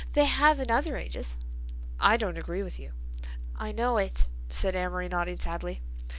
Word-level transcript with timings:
They 0.13 0.25
have 0.25 0.59
in 0.59 0.71
other 0.71 0.97
ages." 0.97 1.37
"I 1.99 2.17
don't 2.17 2.35
agree 2.39 2.63
with 2.63 2.79
you." 2.79 2.93
"I 3.55 3.71
know 3.71 3.97
it," 3.99 4.29
said 4.49 4.75
Amory 4.75 5.07
nodding 5.09 5.39
sadly. 5.39 5.83